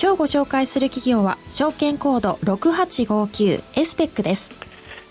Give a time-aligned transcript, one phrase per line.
[0.00, 4.52] 今日ご紹介する企業は証券コード6859エスペックです。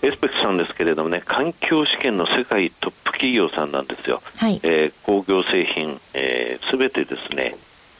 [0.02, 4.58] エスペックさんですけれどもね環境試験の世界トップ企業さんなんですよ、はい。
[4.62, 7.54] えー、工業製品すべ、えー、てですね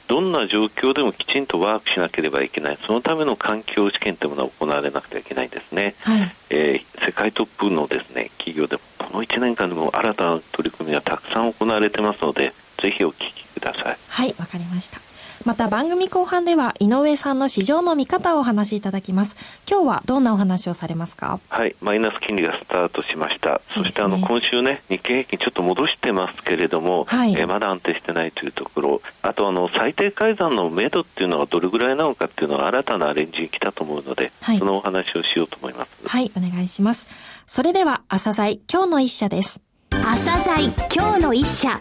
[0.09, 2.79] どんな状況でもきちんとワークしなければいけない。
[2.79, 13.97] そのための環境試験というものが行われなくてはいけないんですね、はい、えー、世界トップのですね企業でもこの1年間でも新たな取り組みがたくさん行われてますのでぜひお聞きください。
[14.09, 15.18] はいわかりました
[15.49, 19.35] また番組後半では井上さんの市場の見方をお話しいただきます。
[19.67, 21.41] 今日はどんなお話をされますか？
[21.49, 21.75] はい。
[21.81, 29.01] マイナス金利がスタートしました、ね、そしてあの今週ね日経平均ちょっと戻してますけれども、はい、えまだ安定してないというところ。
[29.23, 36.07] あとあの最低改ざんの目処っていうのがどれぐらいなのかっていうのは新たなアレンジに来たと思うので、はい、そのお話をしようと思います。
[36.07, 37.07] はいお願いします。
[37.47, 39.63] それでは朝鮮今日の一社です。
[39.93, 41.81] 朝鮮今日の一社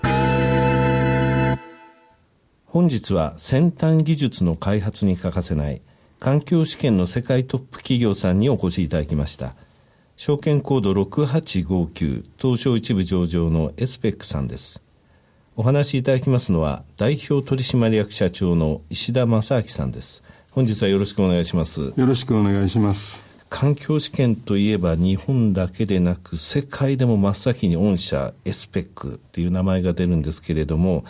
[2.78, 5.82] 本日は先端技術の開発に欠かせない
[6.20, 9.56] 環境試験の世界トップ企業さんにお越しいただきました。
[10.16, 14.84] 証券コード6859東証一部上場のエスペックさんです。
[15.56, 20.24] お話しいただきますのは代表取締役社長の石田正明さんです。
[20.52, 21.94] 本日はよろしくお願いします。
[21.96, 23.27] よろしくお願いします。
[23.50, 31.06] 環境試験といえば日本だけでなく世界でも真っ先に御社エスペックっていう名前が出るんですけれども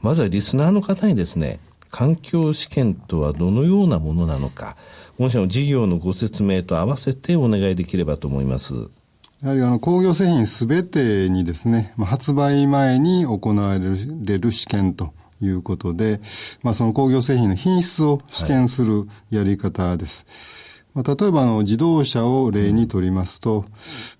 [0.00, 1.60] まずはリスナーの方にですね、
[1.90, 4.76] 環境試験とはどのようなものなのか、
[5.18, 8.74] 御社の事業のご説明と合わせてお願いできればと思います。
[9.42, 16.20] やはりあの工業製品すべてにですね、発売前に行われる試験ということで、
[16.62, 20.24] まあ、その工業製品の品質を試験するやり方です。
[20.24, 23.64] はい、まあ、例えばあの自動車を例にとりますと、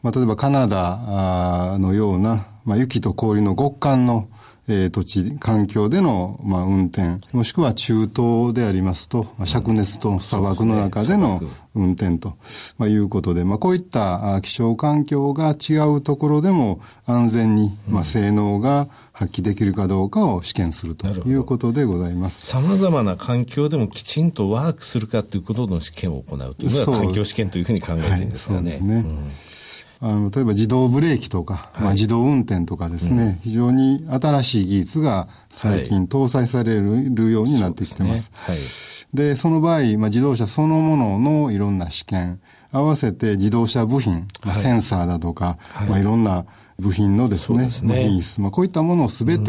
[0.03, 4.29] まあ、例えばカナダのような、まあ、雪と氷の極寒の
[4.73, 11.43] えー、土地、環境での、まあ、運転、もしくは中東でありますと、まあ、灼熱と砂漠の中での
[11.75, 12.37] 運転と、
[12.79, 22.47] まあ、いうことで、まあ、こういった気象環境が違うところでも安全に、まあ、性能が発揮できるかどうかを試験するということでございます。
[22.47, 28.71] 様々な環境でもきちんとワークするかということの試験を行うというのが環境試験というふうに考えているんですかね。
[28.71, 29.05] はい、そうですね。
[29.07, 29.50] うん
[30.03, 38.31] あの、例えば自動ブレーキとか、はい、まあ、自動運転とかですね、うん、非常に新しい技術が最近搭載されるようになってきてます。
[38.35, 38.59] はい、
[39.17, 42.41] で、その場合、まあ、自動車そのもののいろんな試験、
[42.73, 45.89] 合わせて自動車部品、はい、センサーだとか、はい。
[45.89, 46.47] まあ、いろんな
[46.79, 48.05] 部品のですね、すね。
[48.05, 49.43] 品質、まあ、こういったものをすべて、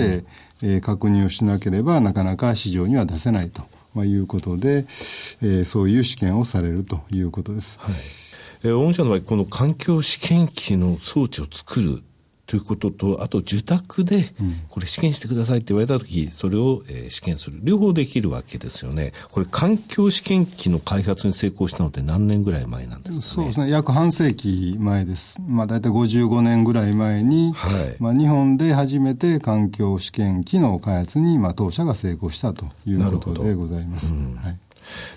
[0.63, 3.61] うん、えー、確認をしなければ、なかなか市場には出せないと、
[3.93, 7.79] まあ、いうことで、えー、そういう試験をされるということです。
[7.79, 8.20] はい
[8.63, 12.03] えー、御社の場合、この環境試験機の装置を作る
[12.51, 14.33] ということと、あと受託で、
[14.67, 17.59] これ試験してくださいって言われたとき、それを、えー、試験する。
[17.63, 19.13] 両方できるわけですよね。
[19.31, 23.69] これ、環境試験機の開発に成功したのって何年ぐらい前なんですか、ね、そうですね。
[23.69, 25.39] 約半世紀前です。
[25.47, 34.11] まあ、大体55年ぐらい前に、はい、まあ、日本で初めて環境試験機の開発に、まあ、当社が成功したということでございます。
[34.11, 34.59] うん、はい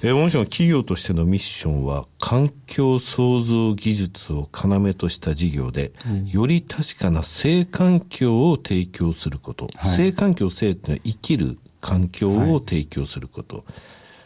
[0.02, 9.68] えー、御社の企業としてのミッションは、環境創造技術を要とした事業で、うん、より確かな性環境を提供すること。
[9.76, 13.56] はい、性環境性っていうのは生きる環境を提供すること。
[13.56, 13.64] はい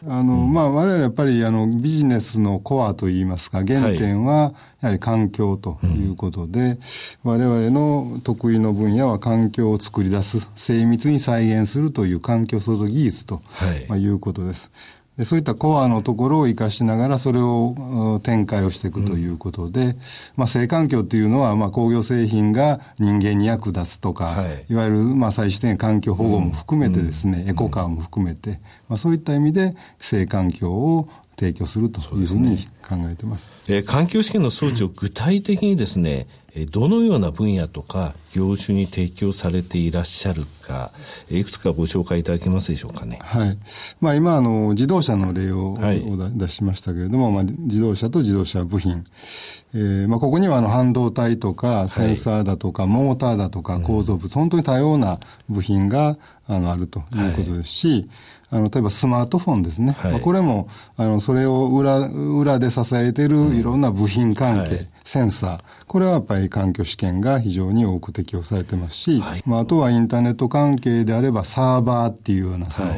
[0.07, 6.77] あの、うん、まあ、我々やっぱり、あの、ビジネスのコアといいますか、原点は、やはり環境ということで、はいうん、
[7.23, 14.71] 我々の得意の分野は環境を作り出す、精密に再現するという環境創造技術と、はい、まあ、いうことです。
[15.19, 19.95] でそういったコアのところを生かしながらそれを展開をしていくということで、うん、
[20.37, 33.51] まあ、性環境というのは、まあ、工業製品が人間に役立つとか、はい、いわゆる、まあ、最終的に環境保護も含めてですね、うん、エコカーも含めて、まあ、そういった意味で性環境を提供するというふうに考えてます。
[33.65, 36.27] すね、えー、環境試験の装置を具体的にですね、
[36.71, 40.91] どのような分野とか業種に提供されていらっしゃるか、
[41.29, 43.19] いくつかご紹介いただけますでしょうかね。
[43.21, 43.57] はい。
[44.01, 46.03] まあ今、あの、自動車の例を、はい、
[46.35, 49.03] 出しましたけれども、まあ自動車と自動車部品。
[49.73, 56.17] えーまあ、ここにはあの半導体とかセンサーだとかモーターだとか構造物、本当に多様な部品が
[56.47, 58.09] あのあるということですし、
[58.51, 59.95] あの、例えばスマートフォンですね。
[59.99, 60.67] はい、まあ、これも、
[60.97, 65.59] あの、それを裏、裏で支えているいろんな部品関係、はい、センサー。
[65.85, 72.91] これはやっぱり環境試験が非常に多く適用されてますし、はい、まあ、あとはインターネット関係であればサーバーっていうような、その、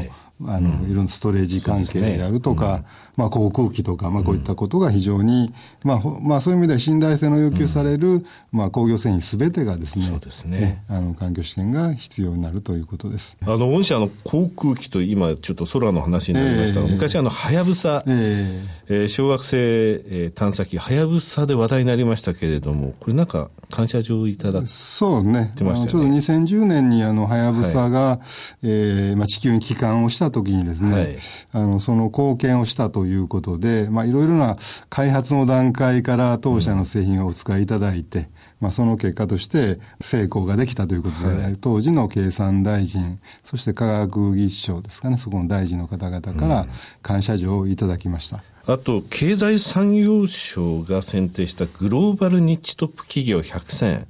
[0.48, 2.84] あの、いろんなストレージ関係であるとか、
[3.16, 5.54] まあ、航空機とか、まあ、こういったことが非常に、
[5.84, 10.84] まあ、まあ、そういう意味では信頼性の要求される、まあ、工業製品すべてがですね、そうですね。
[10.88, 13.38] あの、環境試験が必要になるということです。
[13.42, 25.54] あの、御社の航空機と今、ちょっと空の話になりましたが、えー、昔あの、はやぶさ、えー、えー、小惑星、えー、探査機、はやぶさで話題になりましたけれども、これなんか、感謝状いただそうね。
[25.86, 25.92] ね。
[25.92, 31.18] ちょうど2010年にあの、はやぶさが、はい、えー、まあ、地球に帰還をしたときにですね、はい、
[31.52, 34.58] あの、その貢献をしたということで、まあ、いろいろな
[34.90, 38.26] 開発の段階から当社の製品をお使いいただいて、うん、
[38.62, 46.66] まあ、その結果として成功ができたということで、はい、当時の経産大臣、そして科学技術省ですかね、そこの大臣の方々から
[47.02, 48.38] 感謝状をいただきました。
[48.38, 54.08] うんあと、経済産業省が選定したグローバルニッチトップ企業100選。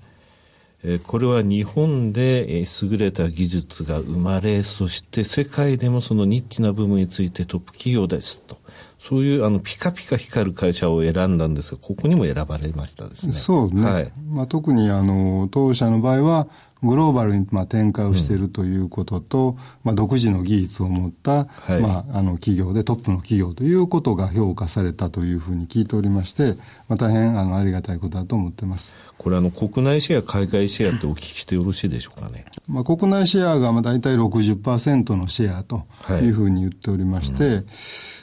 [0.84, 8.58] えこれは日本で、え優れた技術が生まれ、そして世界でもそのニッチな部分についてトップ企業ですと。
[9.00, 13.34] そういうあのピカピカ光る会社を選んだんですが、ここにも選ばれましたですね。
[13.34, 13.82] そうね。
[13.82, 16.48] はい、まあ、特にあの当社の場合は、
[16.84, 26.56] グローバルにまあ展開をしているということと、うん、まあ、独自の技術を持った、はい、まあ、あの企業でトップの企業ということが評価されたというふうに聞いておりまして、
[26.88, 28.96] まあ、大変あのありがたいことだと思ってます。
[29.20, 32.46] これあの国内シェア、海外シェアってお聞きしてよろしいでしょうかね。
[32.68, 35.84] まあ、国内シェアがまあ大体60%のシェアと
[36.24, 36.32] い。
[36.32, 37.66] うふうに言っておりまして、はいうん。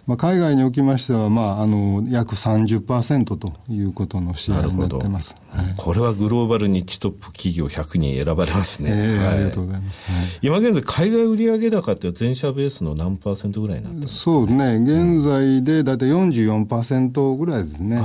[0.06, 14.76] まあ、海外におきましては、まあ、あの約30%ということの試合になってます、はい、これはグローバルニッチトップ企業100人選ばれますね、えーはい、ありがとうございます、はい、今現在海外売上高って全社ベースの何パーセントぐらいになってますそうね。
[14.76, 18.02] 現在で大体44%ぐらいですね、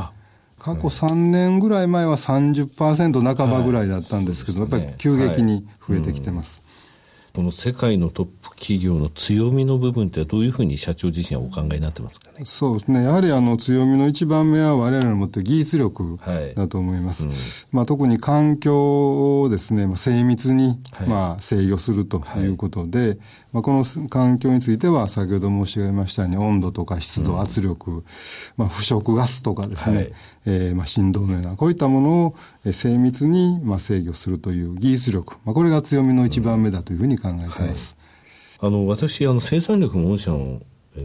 [0.60, 6.64] 過去3年ぐらい前は30%半ばぐらいだったんですけど、やっぱり急激に増えてきてます。
[7.36, 12.46] この世界のトップ企業の強みの部分ってどういうふうに社長自身はお考えになってますかね？
[12.46, 13.06] そうですね。
[13.06, 16.20] やはりあの強みの一番目は我々の持ってる技術力
[16.56, 17.26] だと思います。
[17.26, 17.40] はいうん、
[17.72, 23.20] まあ特に環境をですね、まあ、精密に、まあ制御するということで、はい、
[23.54, 28.04] まあこの環境については先ほど申し上げましたように温度とか湿度、圧力、
[28.58, 30.12] まあ腐食ガスとかですね、はい、
[30.48, 32.36] えー、まあ振動のような、こういったものを
[32.72, 37.96] 精密にまあ制御するという技術力、まあこれが強みの一番目だというふうに考えています。
[38.60, 40.62] あの、私、あの、生産力も御社の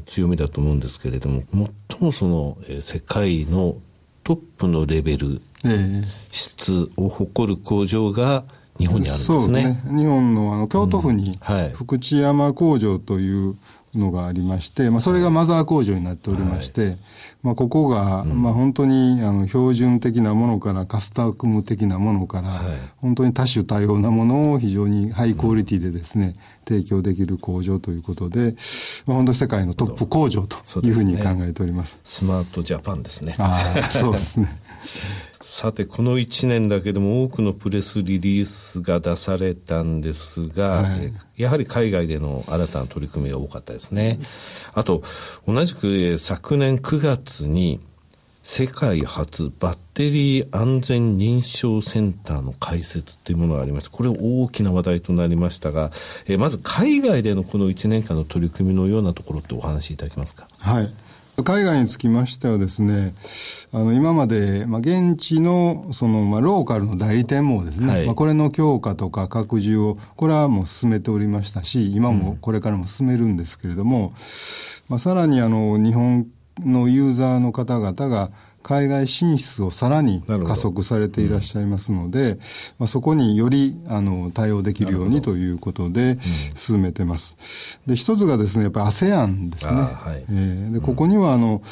[0.06, 1.42] 強みだと思うんですけれども、
[1.90, 3.76] 最もその、え世界の
[4.22, 8.44] トップのレベル、えー、質を誇る工場が
[8.78, 9.40] 日本にあるんですね。
[9.40, 9.80] そうね。
[9.84, 11.38] 日本のあの京都府に、
[11.74, 13.56] 福知山工場という
[13.94, 16.98] のがありまして、まあ、それがマザー工場になっておりまして、はい、
[17.42, 26.34] まあ、ここが、まあ、本当にあの標準的なものからカスタム的なものから、はい、本当に多種多様なものを非常にハイクオリティでですね、
[26.66, 28.54] 提供できる工場ということで、
[29.06, 31.92] まあ、本当世界のトップ工場というふうに考えております。
[31.92, 33.34] すね、スマートジャパンですね。
[33.38, 34.67] ああ、そうですね。
[35.40, 44.18] さて、この1年だけでも多くのプレスリリースが出されたんですが、はい、やはり海外での新たな取り組みが多かったですね。
[44.74, 45.02] あと、
[45.46, 47.80] 同じく昨年9月に、
[48.44, 55.92] 世界初バッテリー安全認証センターの開設というものがありまして、これ大きな話題となりましたが、
[56.26, 60.48] えまず海外でのこの1年間の取り組みのようなところってお話しいただけますか？
[60.60, 60.90] はい。
[61.44, 63.14] 海外につきましてはですね、
[63.72, 74.12] あの、今まで、まあ、現地の、その、まあ、ローカルの代理店もですね、はい、まあ、これの強化とか拡充を、これはもう進めておりましたし、今もこれからも進めるんですけれども、うん、
[74.88, 76.26] まあ、さらに、あの、日本
[76.58, 78.30] のユーザーの方々が、
[78.68, 82.38] 海外進出をさらに加速されていらっしゃいますので、うん、
[82.80, 86.18] まあ、そこによりあの対応できるようにということで
[86.54, 87.80] 進めてます。
[87.86, 89.72] で、一つがですね、やっぱり ASEAN ですね。
[89.72, 91.62] はい、えー、でここにはあの、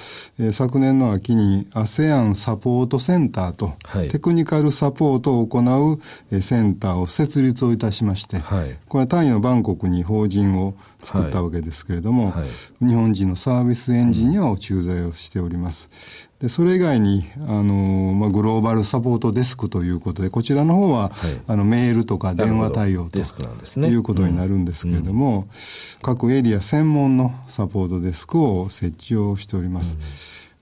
[0.41, 6.00] えー、昨年の秋に ASEAN サポートセンターと、はい、テクニカルサポートを行う、
[6.31, 16.31] えー、センターを設立をいたしまして、はい、これはタイのバンコクに法人を作ったわけですけれども、はい、日本人のサービスエンジニアを駐在をしております。
[16.41, 25.47] でそれ以外にあの、まあ、グローバルサポートデスクということでこちらの方は、はい、あのメールとか電話対応と、ね、いうことになるんですけれども、うん、
[26.02, 29.97] 各エリア専門のサポートデスクを設置をしております。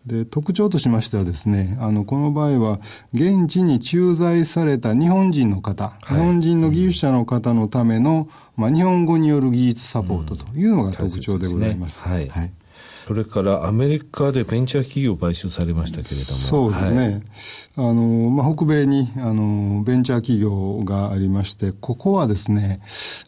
[0.06, 2.78] で特徴としましてはですねあのこの場合は
[3.14, 12.02] 現地に駐在された日本人の方、はい、日本人の技術者の方のための、まあ、日本語による技術サポートというのが特徴でございます。
[12.04, 12.52] うん、すね、はい、はい
[13.06, 16.22] それからアメリカでベンチャー企業買収されましたけれども。
[16.22, 16.98] そうですね。
[17.76, 22.80] はい、あの、まあ、北米に、あの、ベンチャー企業がありまして、ここはですね、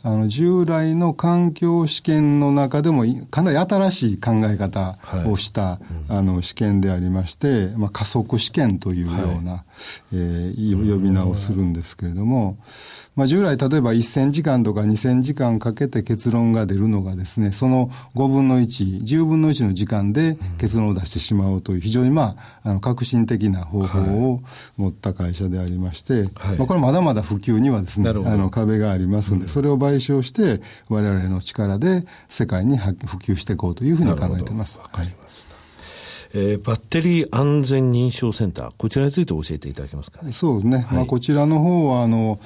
[0.02, 9.62] あの、従来の環境試験の中でもかなり新しい考え方をした、はいうん、あの、試験でありまして、まあ、加速試験というような、はい、
[10.14, 12.56] えー、呼び名をするんですけれども、
[13.16, 23.99] まあ、従来例えば1000時間とか2000時間かけて結論が出るのがですね、その5分の1、10分の1の時間で結論を出してしまおうという非常にまあ、あの革新的な方法
[24.33, 24.43] を
[24.77, 34.79] 持った会社でありまして、はい、まあ、これまだまだ普及にはですね、あの壁がありますんで、それを賠償して我々の力で世界に普及していこうというふうに考えています。
[34.79, 35.56] わかりました。
[36.35, 40.78] えー、バッテリー安全認証センター、こちらについて教えていただけますか、ね、そうですね。
[40.78, 42.40] はい、まあ、こちらの方は、あの、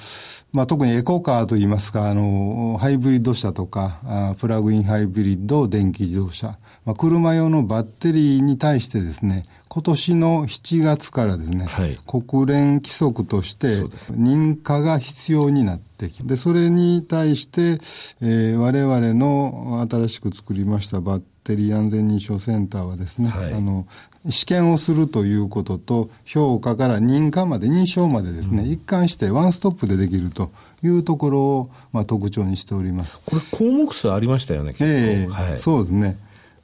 [0.52, 17.78] まあ、特にエコカーといいますか、あの、ハイブリッド車とか、あプラグインハイブリッド電気自動車、まあ、車用のバッテリーに対してですね、今年の7月からですね、はい、国連規則として認可が必要になってきでそれに対して、
[18.20, 21.30] えー、我々の新しく作りましたバッテリー
[21.72, 23.86] 安全認証センターはですね、はい、あの
[24.28, 30.50] 試験をするということと評価から認可まで認証までですね、うん、一貫してワンストップでできると
[30.82, 33.20] いうところを、まあ、特徴にしております。
[33.24, 36.18] これ項目数ありましたよねええーはい、そうですね。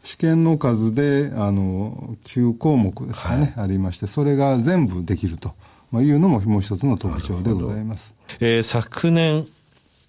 [0.04, 5.54] 試験の数であの9項目ですかね、はい、ありましてそれが全部できると。
[5.94, 9.46] いうのももう一つの特徴でございます、えー、昨年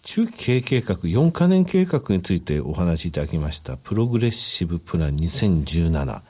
[0.08, 6.22] 中期経営計画4か年計画についてお話しいただきましたプログレッシブプラン2017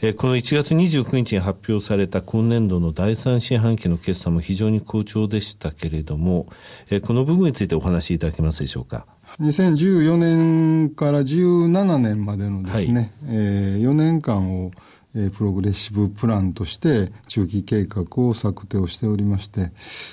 [0.00, 6.46] えー、この1月29日に発表された今年度の第3四半期の決算も非常に好調でしたけれども、
[6.88, 9.06] えー、この部分についてお話しいただけますでしょうか
[9.40, 14.70] ？2014年から17年までのですね、はい、えー、4年間を
[15.14, 19.72] えプログレッシブプランとして中期計画を策定をしておりまして、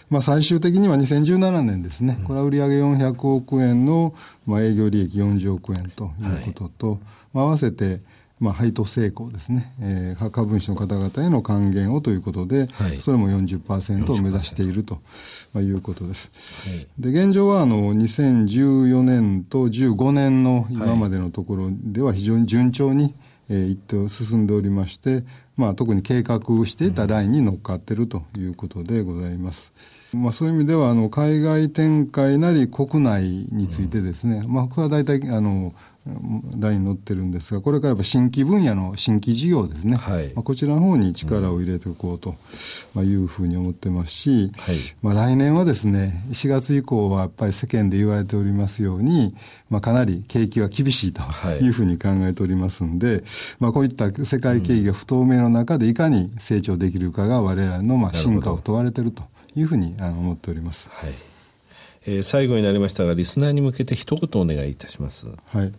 [0.09, 4.13] まあ、最終的には2017年ですね、これは売上400億円の、
[4.45, 6.99] まあ、営業利益40億円ということと、はい、
[7.33, 7.99] まあ、合わせて
[8.39, 14.99] まあ、配当成功ですね、えー、株主の方々への還元をということで、はい、それも40%を目指していると
[15.55, 16.69] いうことです。
[16.69, 23.15] はい、で現状はあの2014年と15年の今までのところでは非常に順調に、
[23.49, 25.23] えー、一等進んでおりまして、
[25.57, 29.73] まあ、特に計画していたラインに乗っかっているということでございます。
[30.13, 35.73] まあ、そういう意味ではあの海外展開なり国内についてですね、うん、まあ、これは大体あの
[36.57, 42.35] ラインに乗ってるんですが、これからやっぱ新規分野の新規事業ですね、はい、まあ、こちらの方に力を入れていこうと
[43.01, 49.35] いうふうに思ってますし、はい、まあ、来年はですね、4月以降はやっぱり世間で言われておりますように、
[49.69, 51.21] まあ、かなり景気は厳しいと
[51.61, 51.69] い。
[51.69, 53.23] うふうに考えておりますんで、
[53.59, 59.23] まあ、こういった世界景気が不透明の中でいかに成長できるかが我々のまあ進化を問われていると
[59.55, 60.89] いうふうに思っております。
[60.91, 61.34] はい
[62.07, 65.27] えー、最後になりましたが、リスナーに向けて一言お願いいたします。
[65.47, 65.71] はい。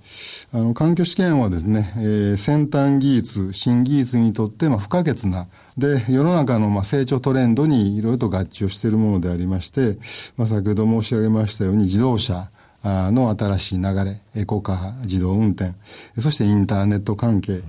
[0.52, 5.46] あの、環境試験はですね、えー、先端技術、新技術にとって、まあ、不可欠な、
[5.78, 9.98] で、世の中の、まあ、成長トレンドにいろいろと合致をしているものでありまして、
[10.36, 12.50] まあ、先ほど申し上げましたように、自動車、
[12.88, 15.72] の新しい流れ、エコカー、自動運転、
[16.18, 17.60] そしてインターネット関係、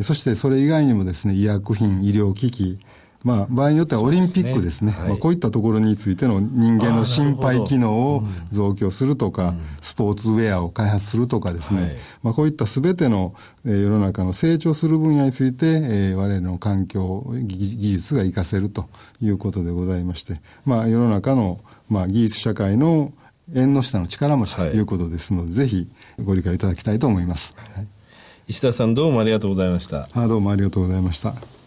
[0.00, 2.78] そしてそれ以外にもですね、医薬品、医療機器、
[3.24, 4.92] まあ、場合によってはオリンピックですね。
[4.92, 11.82] すねはい、まあ、こういったところについての人間の心配機能を増強するとか、うん、スポーツウェアを開発するとかですね。
[11.82, 18.88] はい、まあ、こういったすべての、えー、世の中の成長する分野について、えー、我々の環境、技術が活かせると
[19.20, 23.12] いうことでございまして、まあ、世の中の、まあ、技術社会の
[23.54, 25.88] 縁の下の力持ちということですので、はい、ぜひ
[26.22, 27.54] ご理解いただきたいと思います。
[27.74, 27.86] はい、
[28.48, 30.08] 石田さんどうもありがとうございました。
[30.12, 31.61] あどうもありがとうございました。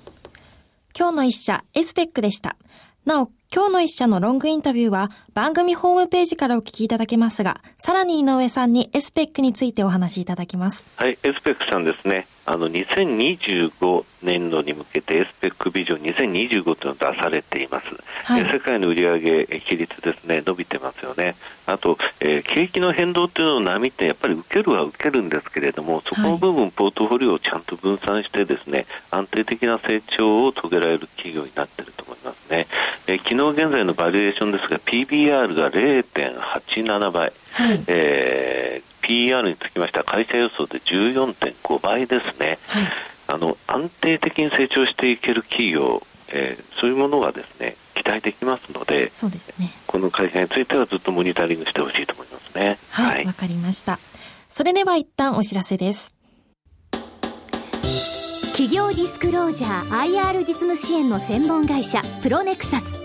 [0.97, 2.55] 今日の一社、エスペックでした。
[3.03, 10.85] なお、今日の一社のロングインタビューは番組ホームページからお聞きいただけますが、さらに井上さんにエスペックについてお話しいただきます。
[10.97, 12.25] はい、エスペックさんですね。
[12.45, 17.87] あの、2025年度に向けてエスペックビジョン2025というのを出されています。
[18.23, 21.35] はい、世界の売上比率ですね、伸びてますよね。
[21.65, 32.67] あと、えー、景気の変動というのを波ってやっぱり受けるは受けるんですけれども、そこの部分、ポートフォリオをちゃんと分散してですね、安定的な成長を遂げられる企業になっていると思いますね。
[33.07, 37.33] えー、昨日現在のバリエーションですが、PBR が0.87倍。
[37.53, 42.83] はい、えー PR につきましては会社予想で14.5倍ですね、はい、
[43.27, 46.01] あの安定的に成長していける企業、
[46.33, 49.69] えー、そういうものがですね期待できますのでそうですね。
[49.85, 52.77] この会社についてはずっとモニタリングしてほしいと思いますね。
[52.89, 53.99] はいわ、はい、かりました。
[54.49, 56.15] それでは一旦お知らせです。
[58.53, 63.04] 企業ディスクロージャー IR 実務支援の専門会社プロネクサス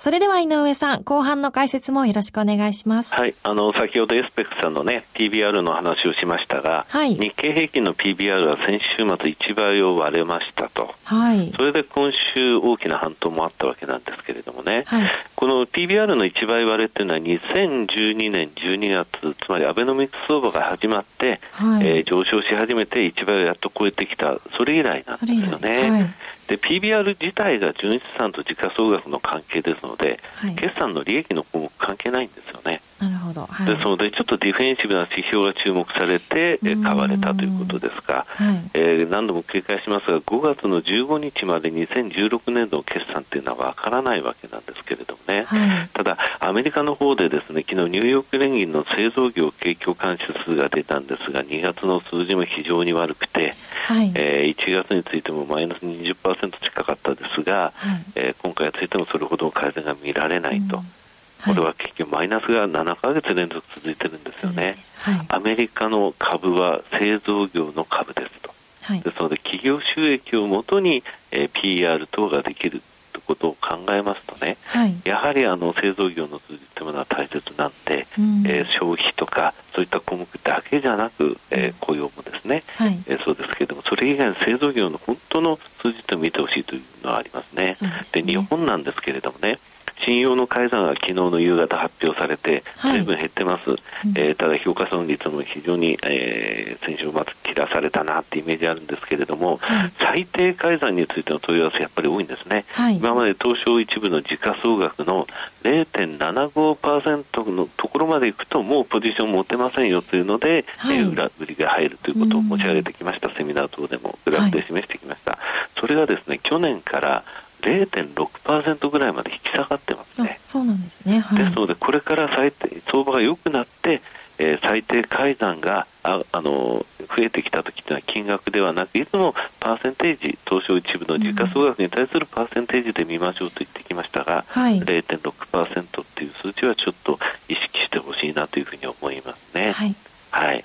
[0.00, 3.14] それでは井上さん、後半の解説もよろしくお願いします。
[3.14, 10.94] はい、あの、先ほどエスペックさんのね、PBR の話をしましたが、はい、日経平均の PBR は先週末1倍を割れましたと。
[11.10, 11.50] はい。
[11.56, 25.90] それで今週大きな反動もあったわけなんですけれどもね、はい、この PBR の1倍割れっていうのは2012年12月、つまりアベノミクス相場が始まって、はい、えー、上昇し始めて1倍をやっと超えてきた、それ以来なんですよね。
[25.90, 26.06] はい、
[26.46, 32.80] で、PBR 自体が純資産と時価総額の関係ですので、はい、決算の利益の項目関係ないんですよね。
[33.00, 33.46] なるほど。
[33.46, 53.54] はい、ですので、ちょっとディフェンシブな指標が注目されて、買われたということですが、はい、えー、何度も繰り返しますが、5月の15日まで2016年度の決算っていうのはわからないわけなんですけれどもね、はい、ただ、アメリカの方でですね、昨日ニューヨーク連銀の製造業景況感指数が出たんですが、2月の数字も非常に悪くて、
[53.86, 60.76] はい、えー、1月についてもマイナス20%近かったですが、はい、えー、今回についてもそれほど改善が見られないと。
[60.76, 60.99] うん
[61.44, 68.50] これは結局マイナスが7か月連続続いてるんですよね、はい、アメリカの株は製造業の株ですと、
[68.82, 72.80] はい、ですので企業収益をもとに、えー、PR 等ができる
[73.12, 87.74] ということを考えますとね、はい、やはりあの製造業の数字というものは大切なんで、うん、えー、消費とかそういった項目だけじゃなく、えー、雇用もですね、はい、えー、そうですけれどもそれ以外の製造業の本当の数字と見てほしいというのはありますね。
[88.12, 89.58] で、ね、日本なんですけれどもね
[90.04, 93.80] 信用の改ざんが昨日の夕方発表されて、随分減ってます、はい、
[94.16, 105.26] えー、ただ評価損率も非常に、えー、先週末切らされたなってイメージあるんですけれども、はい、最低改ざんについての問い合わせやっぱり多いんですね、はい、今まで東証一部の時価総額の
[105.62, 115.38] 0.75%のところまでいくともうポジション持てませんよというので、はい、えー、裏売りが入るということを申し上げてきました、セミナー等でもグラフで示してきました、
[115.78, 117.22] それがですね去年から
[117.60, 120.38] 0.6%ぐらいまで引き下がってますね。
[120.44, 124.00] そうなんですね、はい、ですので、これから最低相場が良くなって、
[124.38, 137.18] えー、最低改ざんがああの増えてきたときというのは金額ではなくいつもパーセンテージ東証一部の時価総額に対するパーセンテージで見ましょうと言ってきましたが、はい、0.6%っていう数値はちょっと
[137.48, 139.72] 意識してほしいなというふうに思いますね。
[139.72, 139.94] はい、
[140.30, 140.62] はい。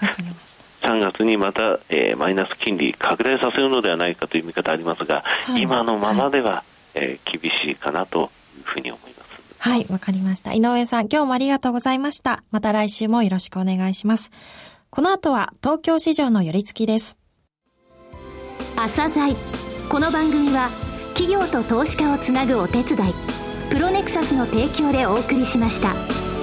[0.82, 5.24] 3月にまた、えー、マイナス金利拡大させるのではないかという見方ありますが、
[5.58, 9.16] 今のままでは、はい、えー、厳しいかなというふうに思います。
[9.60, 10.54] はい、わかりました。
[10.54, 12.44] 井上さん、今日もありがとうございました。
[12.52, 14.32] また来週もよろしくお願いします。
[14.90, 17.18] この後は東京市場の寄り付きです。
[18.76, 19.34] 朝鮮
[19.90, 20.70] この番組は
[21.16, 23.14] 企業と投資家をつなぐお手伝い、
[23.70, 26.35] プロネクサスの提供でお送りしました。